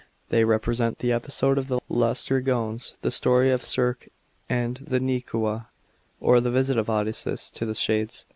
[0.29, 4.07] They represent the episode of the Laastryjiones, the story of Circe,
[4.49, 5.67] and the Nekuia,
[6.19, 8.25] or the visit of Odysseus to the Shades.